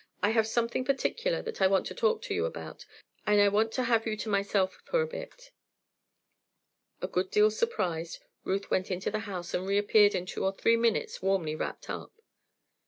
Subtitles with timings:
[0.23, 2.87] I have something particular that I want to talk to you about,
[3.27, 5.51] and want to have you to myself for a bit."
[7.03, 10.75] A good deal surprised, Ruth went into the house and reappeared in two or three
[10.75, 12.19] minutes warmly wrapped up.